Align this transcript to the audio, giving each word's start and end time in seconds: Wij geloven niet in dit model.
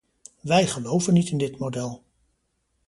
Wij 0.41 0.67
geloven 0.67 1.13
niet 1.13 1.29
in 1.29 1.37
dit 1.37 1.57
model. 1.57 2.03